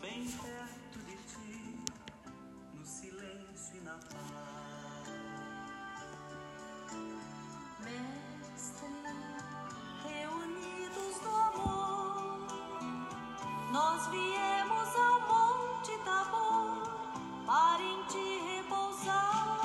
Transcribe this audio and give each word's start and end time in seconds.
bem 0.00 0.24
perto 0.26 0.98
de 1.06 1.16
ti, 1.16 1.84
no 2.74 2.84
silêncio 2.86 3.76
e 3.76 3.80
na 3.80 3.92
paz. 3.92 5.08
Mestre, 7.80 8.88
reunidos 10.04 11.20
no 11.22 11.36
amor, 11.36 12.46
nós 13.72 14.06
viemos 14.08 14.96
ao 14.96 15.20
Monte 15.22 15.98
Tabor 16.04 16.82
para 17.46 17.82
em 17.82 18.04
ti 18.06 18.40
repousar. 18.46 19.60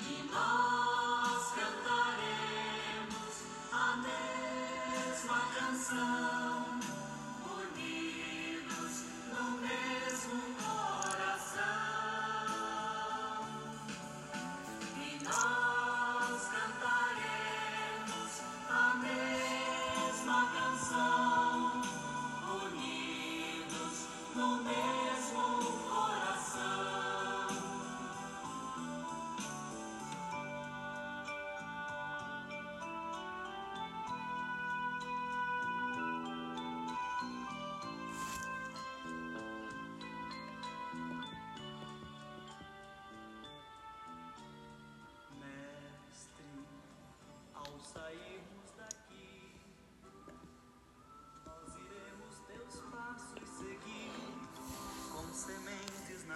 E 0.00 0.30
nós 0.30 1.52
cantaremos 1.54 3.34
a 3.72 3.96
mesma 3.96 5.40
canção, 5.58 6.80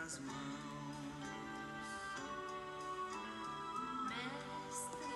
nas 0.08 0.20
mãos. 0.20 0.32
Mestre, 4.08 5.12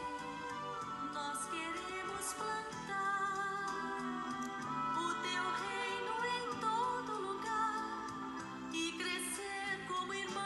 nós 1.14 1.38
queremos 1.50 2.26
plantar 2.36 3.72
o 4.98 5.08
teu 5.22 5.44
reino 5.62 6.14
em 6.28 6.44
todo 6.60 7.12
lugar 7.26 7.80
e 8.74 8.92
crescer 8.98 9.70
como 9.88 10.12
irmãos. 10.12 10.42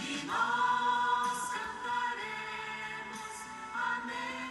E 0.00 0.26
nós 0.26 1.38
cantaremos 1.54 3.32
amém. 3.72 4.50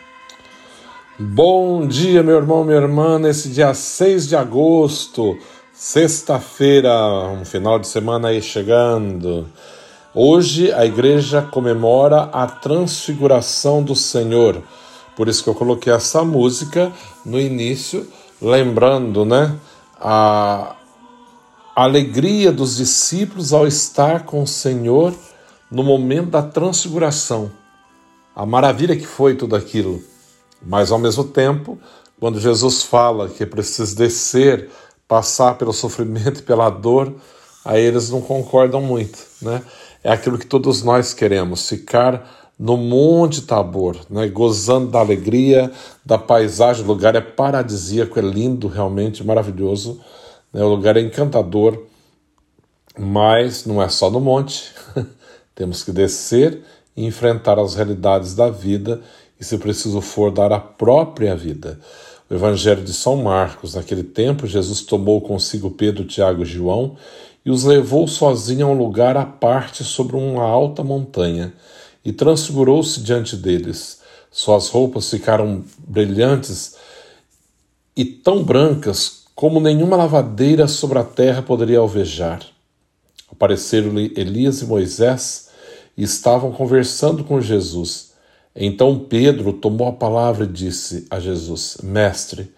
Bom 1.20 1.86
dia, 1.86 2.24
meu 2.24 2.38
irmão, 2.38 2.64
minha 2.64 2.78
irmã, 2.78 3.20
nesse 3.20 3.50
dia 3.50 3.76
6 3.76 4.28
de 4.28 4.36
agosto, 4.36 5.38
sexta-feira, 5.74 6.94
um 7.30 7.44
final 7.44 7.80
de 7.80 7.88
semana 7.88 8.28
aí 8.28 8.42
chegando. 8.44 9.48
Hoje 10.14 10.72
a 10.72 10.86
igreja 10.86 11.42
comemora 11.42 12.30
a 12.32 12.46
transfiguração 12.46 13.82
do 13.82 13.96
Senhor. 13.96 14.62
Por 15.16 15.28
isso 15.28 15.44
que 15.44 15.50
eu 15.50 15.56
coloquei 15.56 15.92
essa 15.92 16.24
música 16.24 16.94
no 17.26 17.40
início, 17.40 18.08
lembrando, 18.40 19.26
né, 19.26 19.56
a 20.00 20.76
alegria 21.76 22.52
dos 22.52 22.78
discípulos 22.78 23.52
ao 23.52 23.66
estar 23.66 24.26
com 24.26 24.44
o 24.44 24.48
Senhor 24.48 25.12
no 25.72 25.84
momento 25.84 26.30
da 26.30 26.44
transfiguração. 26.44 27.52
A 28.36 28.46
maravilha 28.46 28.96
que 28.96 29.08
foi 29.08 29.36
tudo 29.36 29.56
aquilo. 29.56 30.04
Mas 30.62 30.92
ao 30.92 31.00
mesmo 31.00 31.24
tempo, 31.24 31.80
quando 32.20 32.40
Jesus 32.40 32.84
fala 32.84 33.28
que 33.28 33.42
é 33.42 33.46
preciso 33.46 33.96
descer, 33.96 34.70
passar 35.14 35.60
pelo 35.60 35.72
sofrimento 35.72 36.40
e 36.40 36.42
pela 36.42 36.72
dor, 36.72 37.14
aí 37.64 37.84
eles 37.84 38.10
não 38.10 38.20
concordam 38.20 38.82
muito, 38.82 39.20
né? 39.44 39.62
É 40.04 40.12
aquilo 40.12 40.40
que 40.40 40.46
todos 40.48 40.82
nós 40.82 41.14
queremos, 41.14 41.70
ficar 41.70 42.50
no 42.58 42.76
Monte 42.76 43.44
Tabor, 43.44 43.96
né? 44.10 44.28
gozando 44.28 44.90
da 44.90 44.98
alegria, 44.98 45.72
da 46.04 46.18
paisagem, 46.18 46.84
o 46.84 46.88
lugar 46.88 47.16
é 47.16 47.22
paradisíaco, 47.22 48.18
é 48.18 48.24
lindo, 48.24 48.68
realmente 48.68 49.24
maravilhoso, 49.24 50.02
né? 50.52 50.64
o 50.64 50.70
lugar 50.70 50.98
é 50.98 51.02
encantador, 51.02 51.84
mas 52.98 53.68
não 53.68 53.84
é 53.84 53.90
só 53.90 54.10
no 54.10 54.20
monte, 54.20 54.74
temos 55.54 55.84
que 55.84 55.92
descer 55.92 56.64
e 56.98 57.06
enfrentar 57.06 57.60
as 57.60 57.76
realidades 57.76 58.34
da 58.34 58.50
vida 58.50 59.00
e, 59.40 59.46
se 59.46 59.60
preciso 59.60 60.02
for, 60.02 60.32
dar 60.32 60.52
a 60.52 60.60
própria 60.60 61.36
vida. 61.36 61.80
Evangelho 62.36 62.84
de 62.84 62.94
São 62.94 63.18
Marcos, 63.18 63.76
naquele 63.76 64.04
tempo, 64.04 64.48
Jesus 64.48 64.82
tomou 64.82 65.22
consigo 65.22 65.72
Pedro, 65.72 66.06
Tiago 66.06 66.44
e 66.44 66.46
João 66.46 66.96
e 67.46 67.52
os 67.52 67.64
levou 67.64 68.08
sozinho 68.08 68.68
a 68.68 68.70
um 68.70 68.78
lugar 68.78 69.18
à 69.18 69.26
parte 69.26 69.84
sobre 69.84 70.16
uma 70.16 70.44
alta 70.44 70.84
montanha 70.84 71.54
e 72.04 72.12
transfigurou-se 72.12 73.02
diante 73.02 73.36
deles. 73.36 74.02
Suas 74.32 74.70
roupas 74.70 75.10
ficaram 75.10 75.64
brilhantes 75.78 76.76
e 77.96 78.06
tão 78.06 78.44
brancas 78.44 79.24
como 79.36 79.60
nenhuma 79.60 79.98
lavadeira 79.98 80.68
sobre 80.68 81.00
a 81.00 81.04
terra 81.04 81.42
poderia 81.42 81.80
alvejar. 81.80 82.42
Apareceram-lhe 83.32 84.14
Elias 84.16 84.62
e 84.62 84.66
Moisés 84.66 85.50
e 85.98 86.04
estavam 86.04 86.52
conversando 86.52 87.24
com 87.24 87.42
Jesus. 87.42 88.13
Então 88.56 89.00
Pedro 89.00 89.54
tomou 89.54 89.88
a 89.88 89.94
palavra 89.94 90.46
e 90.46 90.48
disse 90.48 91.08
a 91.10 91.20
Jesus: 91.20 91.78
Mestre, 91.84 92.54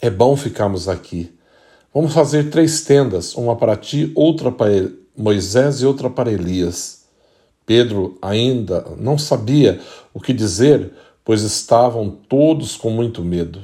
é 0.00 0.08
bom 0.08 0.36
ficarmos 0.36 0.88
aqui. 0.88 1.32
Vamos 1.92 2.12
fazer 2.12 2.50
três 2.50 2.82
tendas, 2.82 3.34
uma 3.34 3.56
para 3.56 3.76
ti, 3.76 4.12
outra 4.14 4.52
para 4.52 4.90
Moisés 5.16 5.82
e 5.82 5.86
outra 5.86 6.08
para 6.08 6.30
Elias. 6.30 7.04
Pedro 7.66 8.16
ainda 8.22 8.84
não 8.96 9.18
sabia 9.18 9.80
o 10.14 10.20
que 10.20 10.32
dizer, 10.32 10.92
pois 11.24 11.42
estavam 11.42 12.10
todos 12.10 12.76
com 12.76 12.90
muito 12.90 13.22
medo. 13.22 13.62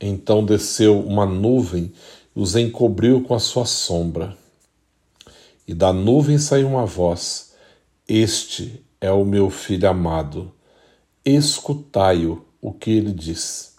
Então 0.00 0.44
desceu 0.44 1.00
uma 1.00 1.24
nuvem 1.24 1.92
e 2.34 2.40
os 2.40 2.56
encobriu 2.56 3.22
com 3.22 3.34
a 3.34 3.38
sua 3.38 3.64
sombra. 3.64 4.36
E 5.66 5.72
da 5.72 5.92
nuvem 5.92 6.38
saiu 6.38 6.66
uma 6.66 6.84
voz: 6.84 7.52
Este 8.08 8.84
é 9.00 9.12
o 9.12 9.24
meu 9.24 9.50
filho 9.50 9.88
amado. 9.88 10.52
Escutai-o 11.24 12.44
o 12.60 12.72
que 12.72 12.90
ele 12.90 13.12
diz. 13.12 13.76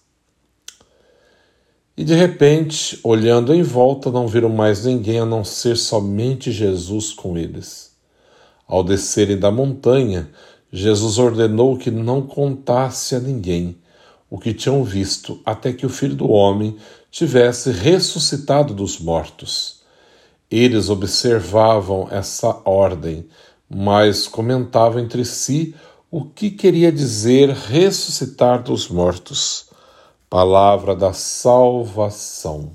E 1.96 2.04
de 2.04 2.16
repente, 2.16 3.00
olhando 3.04 3.54
em 3.54 3.62
volta, 3.62 4.10
não 4.10 4.28
viram 4.28 4.50
mais 4.50 4.86
ninguém 4.86 5.20
a 5.20 5.26
não 5.26 5.44
ser 5.44 5.76
somente 5.76 6.52
Jesus 6.52 7.12
com 7.12 7.38
eles. 7.38 7.92
Ao 8.66 8.84
descerem 8.84 9.38
da 9.38 9.52
montanha, 9.52 10.30
Jesus 10.72 11.20
ordenou 11.20 11.78
que 11.78 11.92
não 11.92 12.22
contasse 12.22 13.14
a 13.16 13.20
ninguém 13.20 13.78
o 14.30 14.40
que 14.40 14.54
tinham 14.54 14.84
visto, 14.84 15.40
até 15.46 15.72
que 15.72 15.86
o 15.86 15.90
filho 15.90 16.16
do 16.16 16.32
homem 16.32 16.78
tivesse 17.12 17.72
ressuscitado 17.72 18.74
dos 18.74 19.00
mortos. 19.00 19.84
Eles 20.50 20.90
observavam 20.90 22.08
essa 22.10 22.62
ordem, 22.66 23.28
mas 23.70 24.28
comentavam 24.28 25.00
entre 25.00 25.26
si 25.26 25.76
o 26.16 26.24
que 26.24 26.52
queria 26.52 26.92
dizer 26.92 27.50
ressuscitar 27.50 28.62
dos 28.62 28.88
mortos. 28.88 29.66
Palavra 30.30 30.96
da 30.96 31.12
salvação. 31.12 32.74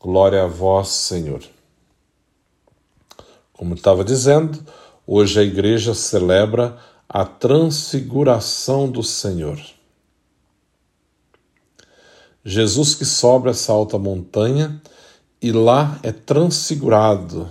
Glória 0.00 0.44
a 0.44 0.46
vós, 0.46 0.88
Senhor. 0.88 1.42
Como 3.52 3.74
estava 3.74 4.02
dizendo, 4.02 4.58
hoje 5.06 5.38
a 5.38 5.42
igreja 5.42 5.92
celebra 5.92 6.78
a 7.06 7.26
transfiguração 7.26 8.90
do 8.90 9.02
Senhor. 9.02 9.60
Jesus 12.42 12.94
que 12.94 13.04
sobe 13.04 13.50
essa 13.50 13.70
alta 13.70 13.98
montanha 13.98 14.80
e 15.42 15.52
lá 15.52 16.00
é 16.02 16.10
transfigurado. 16.10 17.50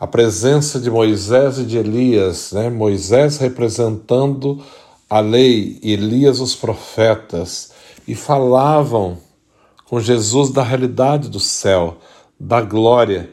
A 0.00 0.06
presença 0.06 0.80
de 0.80 0.90
Moisés 0.90 1.58
e 1.58 1.64
de 1.64 1.76
Elias, 1.76 2.52
né? 2.52 2.70
Moisés 2.70 3.36
representando 3.36 4.64
a 5.10 5.20
lei, 5.20 5.78
Elias 5.82 6.40
os 6.40 6.56
profetas, 6.56 7.72
e 8.08 8.14
falavam 8.14 9.18
com 9.84 10.00
Jesus 10.00 10.48
da 10.50 10.62
realidade 10.62 11.28
do 11.28 11.38
céu, 11.38 11.98
da 12.38 12.62
glória, 12.62 13.30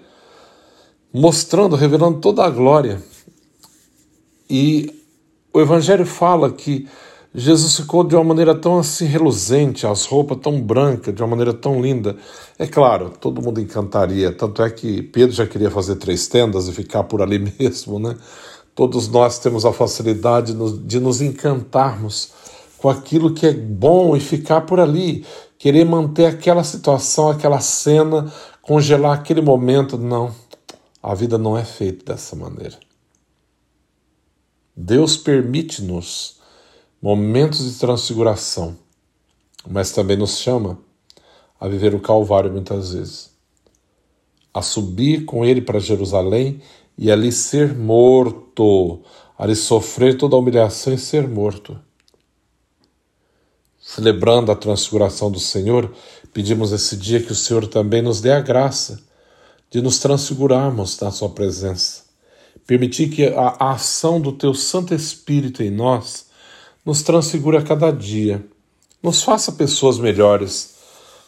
mostrando, 1.13 1.77
revelando 1.77 2.19
toda 2.19 2.43
a 2.43 2.49
glória. 2.49 3.01
E 4.49 4.93
o 5.53 5.61
Evangelho 5.61 6.05
fala 6.05 6.51
que 6.51 6.85
Jesus 7.39 7.75
ficou 7.75 8.03
de 8.03 8.15
uma 8.15 8.23
maneira 8.23 8.55
tão 8.55 8.79
assim 8.79 9.05
reluzente, 9.05 9.85
as 9.85 10.05
roupas 10.05 10.39
tão 10.41 10.59
brancas, 10.59 11.13
de 11.13 11.21
uma 11.21 11.27
maneira 11.27 11.53
tão 11.53 11.79
linda. 11.79 12.17
É 12.57 12.65
claro, 12.65 13.11
todo 13.11 13.43
mundo 13.43 13.61
encantaria. 13.61 14.31
Tanto 14.31 14.63
é 14.63 14.71
que 14.71 15.03
Pedro 15.03 15.35
já 15.35 15.45
queria 15.45 15.69
fazer 15.69 15.97
três 15.97 16.27
tendas 16.27 16.67
e 16.67 16.71
ficar 16.71 17.03
por 17.03 17.21
ali 17.21 17.37
mesmo, 17.59 17.99
né? 17.99 18.17
Todos 18.73 19.07
nós 19.07 19.37
temos 19.37 19.65
a 19.65 19.71
facilidade 19.71 20.55
de 20.83 20.99
nos 20.99 21.21
encantarmos 21.21 22.31
com 22.79 22.89
aquilo 22.89 23.31
que 23.31 23.45
é 23.45 23.53
bom 23.53 24.15
e 24.15 24.19
ficar 24.19 24.61
por 24.61 24.79
ali, 24.79 25.23
querer 25.59 25.85
manter 25.85 26.25
aquela 26.25 26.63
situação, 26.63 27.29
aquela 27.29 27.59
cena, 27.59 28.33
congelar 28.63 29.15
aquele 29.15 29.43
momento. 29.43 29.95
Não, 29.95 30.33
a 31.03 31.13
vida 31.13 31.37
não 31.37 31.55
é 31.55 31.63
feita 31.63 32.13
dessa 32.13 32.35
maneira. 32.35 32.79
Deus 34.75 35.15
permite-nos 35.15 36.36
momentos 37.01 37.71
de 37.71 37.79
transfiguração, 37.79 38.75
mas 39.67 39.91
também 39.91 40.17
nos 40.17 40.37
chama 40.37 40.79
a 41.59 41.67
viver 41.67 41.93
o 41.95 41.99
Calvário 41.99 42.51
muitas 42.51 42.93
vezes, 42.93 43.31
a 44.53 44.61
subir 44.61 45.25
com 45.25 45.45
Ele 45.45 45.61
para 45.61 45.79
Jerusalém 45.79 46.61
e 46.97 47.11
ali 47.11 47.31
ser 47.31 47.75
morto, 47.75 49.01
ali 49.37 49.55
sofrer 49.55 50.17
toda 50.17 50.35
a 50.35 50.39
humilhação 50.39 50.93
e 50.93 50.97
ser 50.97 51.27
morto. 51.27 51.79
Celebrando 53.79 54.51
a 54.51 54.55
transfiguração 54.55 55.31
do 55.31 55.39
Senhor, 55.39 55.93
pedimos 56.33 56.71
esse 56.71 56.97
dia 56.97 57.21
que 57.21 57.31
o 57.31 57.35
Senhor 57.35 57.67
também 57.67 58.01
nos 58.01 58.19
dê 58.19 58.31
a 58.31 58.41
graça 58.41 59.01
de 59.69 59.81
nos 59.81 59.99
transfigurarmos 59.99 60.99
na 60.99 61.11
Sua 61.11 61.29
presença 61.29 62.07
Permitir 62.67 63.07
que 63.07 63.25
a, 63.27 63.71
ação 63.71 64.19
do 64.19 64.33
Teu 64.33 64.53
Santo 64.53 64.93
Espírito 64.93 65.63
em 65.63 65.71
nós 65.71 66.26
nos 66.87 67.03
transfigure 67.03 67.57
a 67.57 67.61
cada 67.61 67.91
dia, 67.91 68.45
nos 69.03 69.21
faça 69.21 69.51
pessoas 69.51 69.99
melhores, 69.99 70.75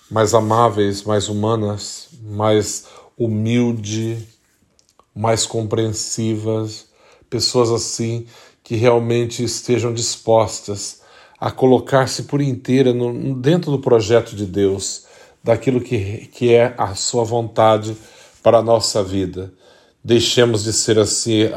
mais 0.10 0.34
amáveis, 0.34 1.04
mais 1.04 1.28
humanas, 1.28 2.08
mais 2.24 2.86
humildes, 3.18 4.20
mais 5.14 5.46
compreensivas, 5.46 6.88
pessoas 7.30 7.72
assim 7.72 8.26
que 8.64 8.78
realmente 8.78 9.44
estejam 9.44 9.94
dispostas 9.94 11.02
a 11.38 11.52
colocar-se 11.52 12.24
por 12.24 12.40
inteira 12.40 12.94
no, 12.94 13.36
dentro 13.36 13.70
do 13.70 13.80
projeto 13.80 14.38
de 14.38 14.46
Deus, 14.46 15.08
daquilo 15.44 15.82
que, 15.82 16.28
que 16.28 16.54
é 16.54 16.74
a 16.78 16.96
sua 16.96 17.26
vontade 17.26 17.98
para 18.42 18.60
a 18.60 18.64
nossa 18.64 19.04
vida. 19.04 19.54
Deixemos 20.02 20.64
de 20.64 20.72
ser 20.72 20.98
assim 20.98 21.50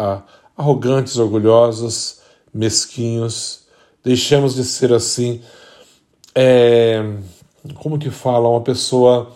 arrogantes, 0.56 1.18
orgulhosos, 1.18 2.18
mesquinhos. 2.52 3.61
Deixemos 4.04 4.54
de 4.54 4.64
ser 4.64 4.92
assim, 4.92 5.40
é, 6.34 7.02
como 7.74 7.98
que 7.98 8.10
fala, 8.10 8.48
uma 8.48 8.60
pessoa 8.60 9.30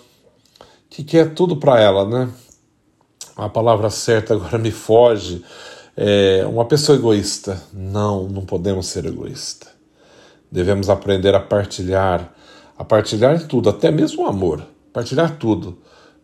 que 0.91 1.05
quer 1.05 1.35
tudo 1.35 1.57
para 1.57 1.81
ela, 1.81 2.05
né? 2.05 2.31
A 3.37 3.49
palavra 3.49 3.91
certa 3.91 4.35
agora 4.35 4.59
me 4.59 4.71
foge. 4.71 5.45
É, 5.97 6.45
uma 6.47 6.65
pessoa 6.65 6.97
egoísta. 6.97 7.63
Não, 7.73 8.29
não 8.29 8.45
podemos 8.45 8.87
ser 8.87 9.05
egoísta. 9.07 9.69
Devemos 10.51 10.89
aprender 10.89 11.35
a 11.35 11.41
partilhar, 11.41 12.33
a 12.79 12.85
partilhar 12.85 13.47
tudo, 13.47 13.69
até 13.69 13.91
mesmo 13.91 14.25
o 14.25 14.27
amor, 14.27 14.67
partilhar 14.93 15.37
tudo. 15.39 15.79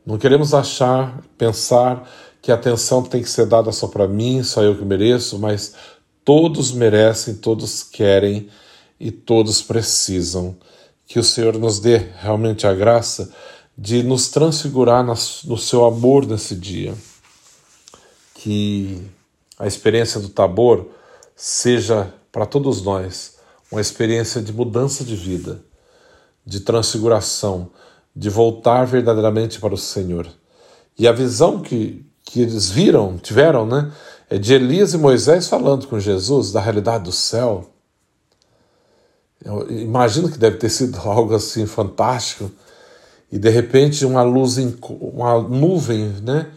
Não 0.06 0.16
queremos 0.16 0.54
achar, 0.54 1.20
pensar 1.36 2.08
que 2.40 2.50
a 2.50 2.54
atenção 2.56 3.02
tem 3.02 3.22
que 3.22 3.28
ser 3.28 3.46
dada 3.46 3.70
só 3.72 3.86
para 3.86 4.08
mim, 4.08 4.42
só 4.42 4.62
eu 4.62 4.76
que 4.76 4.84
mereço, 4.84 5.38
mas 5.38 5.74
todos 6.24 6.72
merecem, 6.72 7.34
todos 7.34 7.82
querem 7.82 8.48
e 8.98 9.10
todos 9.10 9.62
precisam. 9.62 10.56
Que 11.06 11.18
o 11.18 11.24
Senhor 11.24 11.58
nos 11.58 11.78
dê 11.78 11.98
realmente 12.18 12.66
a 12.66 12.72
graça 12.72 13.32
de 13.76 14.02
nos 14.02 14.28
transfigurar 14.28 15.04
no 15.04 15.58
seu 15.58 15.84
amor 15.84 16.26
nesse 16.26 16.54
dia. 16.54 16.94
Que 18.34 19.02
a 19.58 19.66
experiência 19.66 20.20
do 20.20 20.28
Tabor 20.28 20.88
seja 21.36 22.12
para 22.30 22.46
todos 22.46 22.82
nós 22.82 23.36
uma 23.70 23.80
experiência 23.80 24.40
de 24.40 24.52
mudança 24.52 25.04
de 25.04 25.16
vida, 25.16 25.62
de 26.44 26.60
transfiguração, 26.60 27.70
de 28.14 28.28
voltar 28.28 28.84
verdadeiramente 28.84 29.58
para 29.58 29.74
o 29.74 29.78
Senhor. 29.78 30.28
E 30.98 31.08
a 31.08 31.12
visão 31.12 31.60
que, 31.60 32.04
que 32.24 32.42
eles 32.42 32.70
viram, 32.70 33.16
tiveram, 33.16 33.66
né? 33.66 33.90
É 34.32 34.38
de 34.38 34.54
Elias 34.54 34.94
e 34.94 34.96
Moisés 34.96 35.46
falando 35.46 35.86
com 35.86 36.00
Jesus 36.00 36.52
da 36.52 36.58
realidade 36.58 37.04
do 37.04 37.12
céu. 37.12 37.70
Eu 39.44 39.70
imagino 39.70 40.30
que 40.30 40.38
deve 40.38 40.56
ter 40.56 40.70
sido 40.70 40.98
algo 41.06 41.34
assim 41.34 41.66
fantástico. 41.66 42.50
E 43.30 43.38
de 43.38 43.50
repente 43.50 44.06
uma 44.06 44.22
luz, 44.22 44.56
uma 44.90 45.38
nuvem, 45.42 46.14
né? 46.22 46.50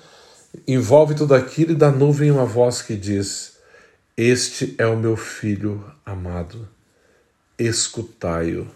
Envolve 0.66 1.16
tudo 1.16 1.36
aquilo 1.36 1.74
e 1.74 1.76
da 1.76 1.92
nuvem 1.92 2.32
uma 2.32 2.46
voz 2.46 2.82
que 2.82 2.96
diz: 2.96 3.58
Este 4.16 4.74
é 4.78 4.88
o 4.88 4.96
meu 4.96 5.18
filho 5.18 5.84
amado, 6.06 6.66
escutai-o. 7.60 8.68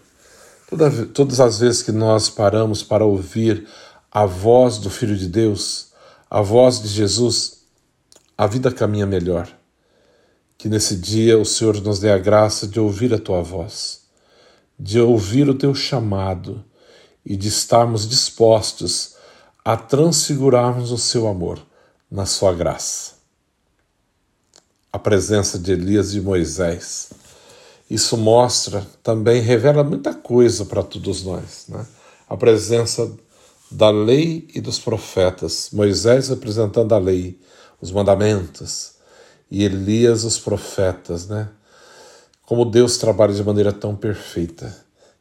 Todas 1.14 1.40
as 1.40 1.60
vezes 1.60 1.82
que 1.82 1.90
nós 1.90 2.28
paramos 2.28 2.82
para 2.82 3.06
ouvir 3.06 3.66
a 4.12 4.26
voz 4.26 4.76
do 4.76 4.90
Filho 4.90 5.16
de 5.16 5.26
Deus, 5.26 5.86
a 6.30 6.42
voz 6.42 6.82
de 6.82 6.88
Jesus, 6.88 7.59
a 8.40 8.46
vida 8.46 8.72
caminha 8.72 9.04
melhor. 9.04 9.46
Que 10.56 10.66
nesse 10.66 10.96
dia 10.96 11.38
o 11.38 11.44
Senhor 11.44 11.78
nos 11.82 12.00
dê 12.00 12.10
a 12.10 12.16
graça 12.16 12.66
de 12.66 12.80
ouvir 12.80 13.12
a 13.12 13.18
tua 13.18 13.42
voz, 13.42 14.00
de 14.78 14.98
ouvir 14.98 15.46
o 15.50 15.54
teu 15.54 15.74
chamado 15.74 16.64
e 17.22 17.36
de 17.36 17.48
estarmos 17.48 18.08
dispostos 18.08 19.16
a 19.62 19.76
transfigurarmos 19.76 20.90
o 20.90 20.96
seu 20.96 21.28
amor 21.28 21.60
na 22.10 22.24
sua 22.24 22.54
graça. 22.54 23.16
A 24.90 24.98
presença 24.98 25.58
de 25.58 25.72
Elias 25.72 26.14
e 26.14 26.20
Moisés. 26.22 27.10
Isso 27.90 28.16
mostra, 28.16 28.86
também 29.02 29.42
revela 29.42 29.84
muita 29.84 30.14
coisa 30.14 30.64
para 30.64 30.82
todos 30.82 31.22
nós. 31.24 31.66
Né? 31.68 31.86
A 32.26 32.38
presença 32.38 33.12
da 33.70 33.90
lei 33.90 34.48
e 34.54 34.62
dos 34.62 34.78
profetas, 34.78 35.68
Moisés 35.74 36.30
representando 36.30 36.94
a 36.94 36.98
lei, 36.98 37.38
os 37.80 37.90
mandamentos, 37.90 38.92
e 39.50 39.64
Elias 39.64 40.24
os 40.24 40.38
profetas, 40.38 41.26
né? 41.26 41.48
Como 42.46 42.64
Deus 42.64 42.98
trabalha 42.98 43.32
de 43.32 43.42
maneira 43.42 43.72
tão 43.72 43.96
perfeita, 43.96 44.76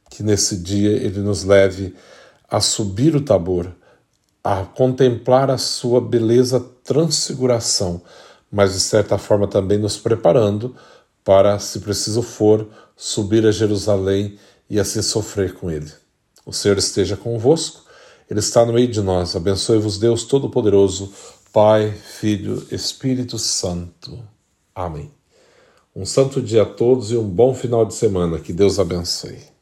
que 0.10 0.24
nesse 0.24 0.58
dia 0.58 0.92
ele 0.92 1.20
nos 1.20 1.44
leve 1.44 1.96
a 2.50 2.60
subir 2.60 3.16
o 3.16 3.22
Tabor, 3.22 3.72
a 4.44 4.64
contemplar 4.64 5.50
a 5.52 5.58
sua 5.58 6.02
beleza 6.02 6.60
transfiguração, 6.84 8.02
mas 8.52 8.74
de 8.74 8.80
certa 8.80 9.18
forma 9.18 9.48
também 9.48 9.78
nos 9.78 9.98
preparando 9.98 10.76
para, 11.24 11.60
se 11.60 11.80
preciso 11.80 12.22
for, 12.22 12.68
subir 12.96 13.46
a 13.46 13.52
Jerusalém 13.52 14.38
e 14.70 14.80
assim 14.80 15.02
sofrer 15.02 15.54
com 15.54 15.70
ele. 15.70 15.92
O 16.46 16.52
Senhor 16.52 16.78
esteja 16.78 17.16
convosco 17.16 17.90
ele 18.30 18.40
está 18.40 18.64
no 18.64 18.74
meio 18.74 18.88
de 18.88 19.02
nós. 19.02 19.36
Abençoe-vos, 19.36 19.98
Deus 19.98 20.24
Todo-Poderoso, 20.24 21.12
Pai, 21.52 21.92
Filho, 21.92 22.68
Espírito 22.72 23.40
Santo. 23.40 24.24
Amém. 24.74 25.12
Um 25.96 26.06
santo 26.06 26.42
dia 26.42 26.62
a 26.62 26.66
todos 26.66 27.12
e 27.12 27.18
um 27.18 27.28
bom 27.28 27.54
final 27.56 27.86
de 27.86 27.96
semana. 27.96 28.40
Que 28.40 28.54
Deus 28.54 28.78
abençoe. 28.80 29.59